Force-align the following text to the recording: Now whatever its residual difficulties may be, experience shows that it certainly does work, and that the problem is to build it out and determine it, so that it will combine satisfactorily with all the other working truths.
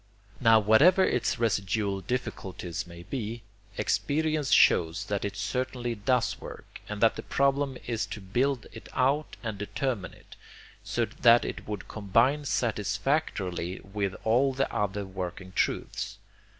Now 0.39 0.59
whatever 0.59 1.03
its 1.03 1.37
residual 1.37 2.01
difficulties 2.01 2.87
may 2.87 3.03
be, 3.03 3.43
experience 3.77 4.51
shows 4.51 5.05
that 5.05 5.23
it 5.23 5.37
certainly 5.37 5.93
does 5.93 6.41
work, 6.41 6.81
and 6.89 7.01
that 7.01 7.17
the 7.17 7.21
problem 7.21 7.77
is 7.85 8.07
to 8.07 8.19
build 8.19 8.65
it 8.71 8.89
out 8.93 9.35
and 9.43 9.59
determine 9.59 10.15
it, 10.15 10.35
so 10.83 11.05
that 11.05 11.45
it 11.45 11.67
will 11.67 11.77
combine 11.77 12.45
satisfactorily 12.45 13.79
with 13.83 14.15
all 14.23 14.53
the 14.53 14.73
other 14.73 15.05
working 15.05 15.51
truths. 15.51 16.17